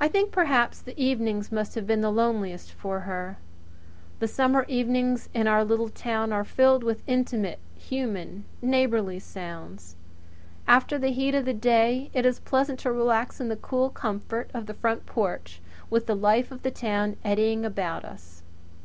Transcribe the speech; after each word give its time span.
I 0.00 0.08
think 0.08 0.32
perhaps 0.32 0.80
the 0.82 1.00
evenings 1.00 1.52
must 1.52 1.76
have 1.76 1.86
been 1.86 2.00
the 2.00 2.10
loneliest 2.10 2.72
for 2.72 3.02
her. 3.02 3.38
The 4.18 4.26
summer 4.26 4.64
evenings 4.66 5.28
in 5.32 5.46
our 5.46 5.64
little 5.64 5.88
town 5.88 6.32
are 6.32 6.42
filled 6.42 6.82
with 6.82 7.04
intimate, 7.06 7.60
human, 7.78 8.42
neighbourly 8.60 9.20
sounds. 9.20 9.94
After 10.66 10.98
the 10.98 11.10
heat 11.12 11.36
of 11.36 11.44
the 11.44 11.54
day 11.54 12.10
it 12.12 12.26
is 12.26 12.38
infinitely 12.38 12.50
pleasant 12.50 12.78
to 12.80 12.90
relax 12.90 13.40
in 13.40 13.48
the 13.48 13.56
cool 13.56 13.88
comfort 13.88 14.50
of 14.52 14.66
the 14.66 14.74
front 14.74 15.06
porch, 15.06 15.60
with 15.90 16.06
the 16.08 16.16
life 16.16 16.50
of 16.50 16.64
the 16.64 16.72
town 16.72 17.14
eddying 17.22 17.64
about 17.64 18.04
us. 18.04 18.42